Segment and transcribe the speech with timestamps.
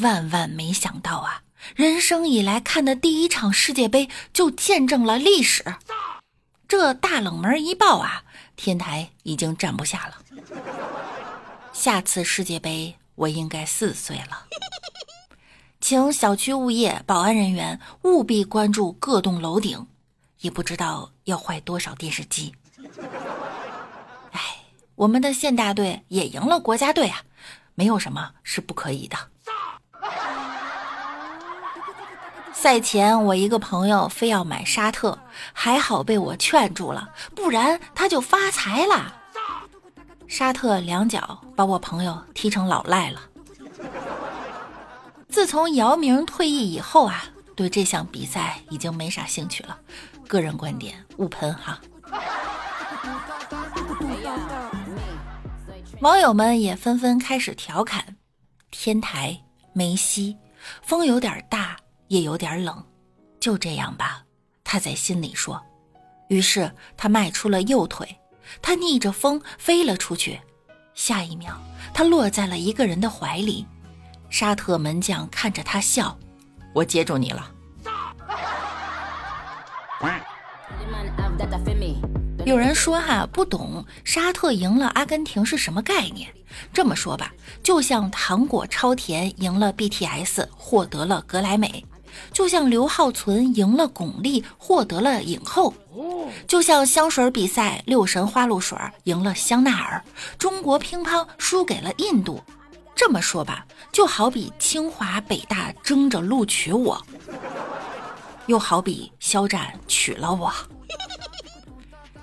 [0.00, 1.42] 万万没想到啊！
[1.76, 5.64] 人生以来看的第一场世界杯，就见证了历史。
[6.66, 8.24] 这大冷门一爆啊，
[8.56, 10.16] 天台已经站不下了。
[11.72, 14.46] 下次世界杯，我应该四岁了。
[15.80, 19.86] 请小区物业、保安人员务必关注各栋楼顶，
[20.40, 22.54] 也不知道要坏多少电视机。
[24.32, 24.40] 哎，
[24.94, 27.22] 我们的县大队也赢了国家队啊，
[27.74, 29.16] 没有什么是不可以的。
[32.60, 35.18] 赛前，我一个朋友非要买沙特，
[35.54, 39.16] 还好被我劝住了，不然他就发财了。
[40.28, 43.22] 沙特两脚把我朋友踢成老赖了。
[45.30, 47.24] 自从姚明退役以后啊，
[47.56, 49.78] 对这项比赛已经没啥兴趣了。
[50.28, 51.80] 个人观点，勿喷哈。
[56.02, 58.16] 网友们也纷纷开始调侃：
[58.70, 59.40] 天台
[59.72, 60.36] 梅西，
[60.82, 61.78] 风有点大。
[62.10, 62.84] 也有点冷，
[63.38, 64.24] 就这样吧，
[64.64, 65.62] 他在心里说。
[66.28, 68.18] 于是他迈出了右腿，
[68.60, 70.40] 他逆着风飞了出去。
[70.92, 71.56] 下一秒，
[71.94, 73.64] 他落在了一个人的怀里。
[74.28, 76.18] 沙特门将看着他笑
[76.74, 77.48] ：“我接住你了。”
[82.44, 86.28] 有人说哈不懂沙特赢了阿根廷是什么概念？
[86.72, 91.84] 这么说吧，就像糖果超甜赢了 BTS 获得了格莱美。
[92.32, 95.72] 就像刘浩存赢了巩俐，获得了影后；
[96.46, 100.04] 就像香水比赛，六神花露水赢了香奈儿，
[100.38, 102.42] 中国乒乓输给了印度。
[102.94, 107.00] 这么说吧，就好比清华北大争着录取我，
[108.46, 110.52] 又好比肖战娶了我。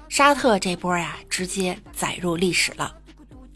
[0.07, 2.93] 沙特这波呀，直接载入历史了。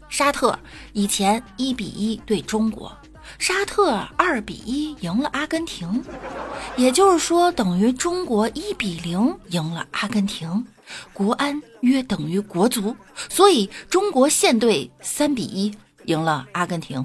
[0.08, 0.58] 沙特
[0.92, 2.96] 以前一比一对中国。
[3.38, 6.04] 沙特二比一赢了阿根廷，
[6.76, 10.64] 也就是说等于中国一比零赢了阿根廷，
[11.12, 12.96] 国安约等于国足，
[13.28, 15.74] 所以中国现队三比一
[16.04, 17.04] 赢了阿根廷。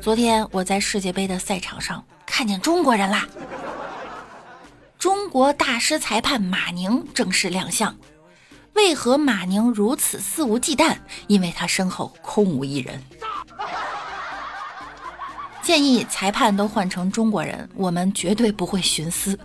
[0.00, 3.28] 昨天我在世界杯的赛场上看见中国人啦，
[4.98, 7.94] 中国大师裁判马宁正式亮相。
[8.74, 10.96] 为何马宁如此肆无忌惮？
[11.26, 13.02] 因为他身后空无一人。
[15.62, 19.38] 建议裁判都换成中国人，我们绝对不会徇私。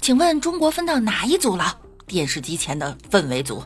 [0.00, 1.78] 请问中国分到哪一组了？
[2.06, 3.62] 电视机前的氛围组。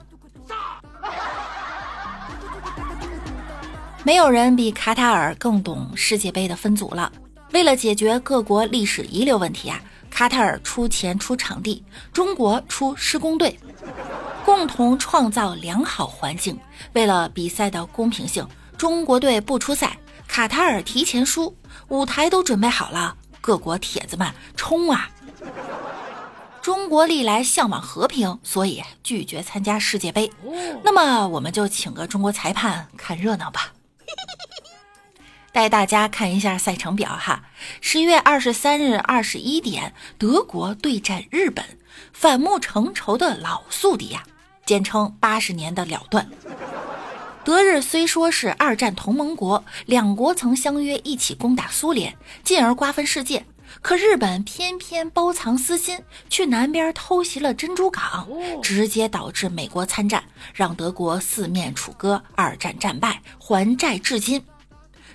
[4.04, 7.10] 没有人比卡塔尔更懂世界杯的分组了。
[7.52, 9.80] 为了解决各国历史遗留问题啊，
[10.10, 13.58] 卡塔尔出钱出场地，中国出施工队。
[14.46, 16.56] 共同创造良好环境。
[16.92, 18.46] 为了比赛的公平性，
[18.78, 19.98] 中国队不出赛，
[20.28, 21.56] 卡塔尔提前输。
[21.88, 25.10] 舞台都准备好了，各国铁子们冲啊！
[26.62, 30.30] 中国历来向往和平，所以拒绝参加世界杯。
[30.84, 33.72] 那么，我们就请个中国裁判看热闹吧。
[35.50, 37.42] 带大家看一下赛程表哈。
[37.80, 41.64] 十一月二十三日二十一点，德国对战日本，
[42.12, 44.22] 反目成仇的老宿敌呀。
[44.66, 46.28] 简称八十年的了断。
[47.44, 53.46] 德日虽说是二战同盟国，两国曾相约一起攻打苏联，进而瓜分世界。
[53.80, 58.28] 可日本偏偏包藏私心，去南边偷袭了珍珠港，
[58.60, 64.44] 直接导致美国参战，让德国四面楚歌，二战战败，还债至今。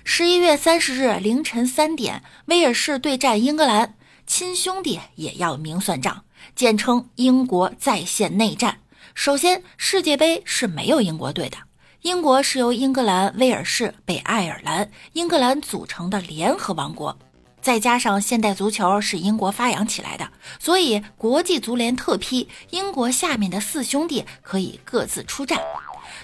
[0.04, 3.94] 十一月三十日凌晨三点，威尔士对战英格兰，
[4.26, 6.24] 亲兄弟也要明算账，
[6.54, 8.78] 简称英国在线内战。
[9.14, 11.56] 首先，世界杯是没有英国队的。
[12.02, 17.16] 英国是由英格兰、威尔士、北爱尔兰、英格兰组成的联合王国，
[17.60, 25.60] 再加上现代足球是英国发扬起来的，所以国际足联特批英国下面的四兄弟可以各自出战。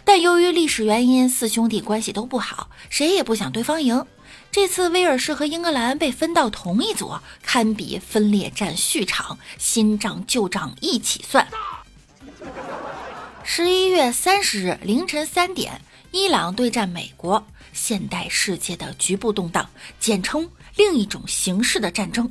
[0.05, 4.05] 但由于历史原因，四兄弟关系都不好，谁也不想对方赢。
[4.51, 7.13] 这次威尔士和英格兰被分到同一组，
[7.43, 11.47] 堪比分裂战续场，新账旧账一起算。
[13.51, 15.81] 十一月三十日凌晨三点，
[16.11, 22.31] 伊朗对战美国，现代世界的局部动荡，简称另一种形式的战争。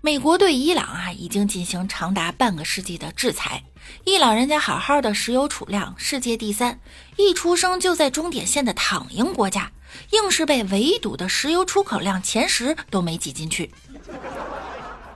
[0.00, 3.64] 美国对伊朗啊，已经进行长达半个世纪的制裁。
[4.04, 6.80] 伊朗人家好好的石油储量世界第三，
[7.18, 9.70] 一出生就在终点线的躺赢国家，
[10.12, 13.70] 硬是被围堵的石油出口量前十都没挤进去。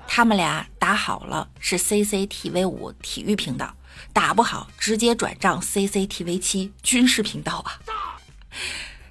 [0.06, 3.75] 他们俩打好了是 CCTV 五体育频道。
[4.12, 7.81] 打不好，直接转账 CCTV 七军事频道啊！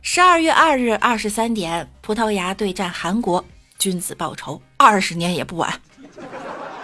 [0.01, 3.44] 十二月二日二十三点，葡萄牙对战韩国，
[3.77, 5.81] 君子报仇，二十年也不晚。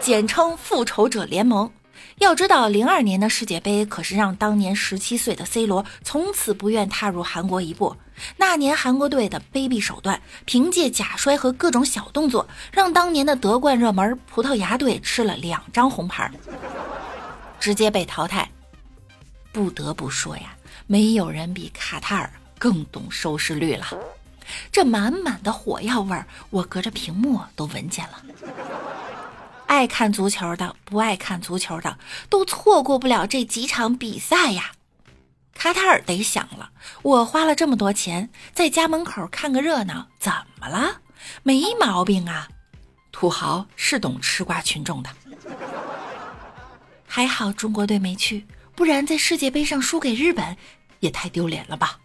[0.02, 1.72] 简称复仇者联盟。
[2.20, 7.96] 要知道，零二年的世界杯可是让当年十七岁的 C 罗从此不愿踏入韩国一步。
[8.36, 16.30] 那年韩国队的卑鄙手段，凭借假摔和各种小动作，让当年的夺冠热门葡萄牙队吃了两张红牌，
[17.60, 18.50] 直接被淘汰。
[19.52, 20.56] 不得不说呀，
[20.88, 23.88] 没有人比卡塔尔更懂收视率了。
[24.72, 28.24] 这满满的火药味儿，我隔着屏幕都闻见了。
[29.68, 31.98] 爱看足球的，不爱看足球的，
[32.30, 34.72] 都错过不了这几场比赛呀。
[35.54, 36.72] 卡塔尔得想了，
[37.02, 41.02] 我花了这么多钱在家门口看个热闹，怎么了？
[41.44, 42.48] 没毛病啊。
[43.12, 45.10] 土豪是懂吃瓜群众的。
[47.12, 48.46] 还好中国队没去，
[48.76, 50.56] 不然在世界杯上输给日本，
[51.00, 52.00] 也太丢脸了吧。